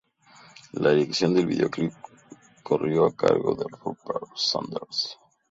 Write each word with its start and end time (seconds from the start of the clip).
La 0.73 0.89
dirección 0.93 1.35
del 1.35 1.45
videoclip 1.45 1.93
corrió 2.63 3.05
a 3.05 3.15
cargo 3.15 3.53
de 3.53 3.65
Rupert 3.83 4.35
Sanders. 4.35 5.15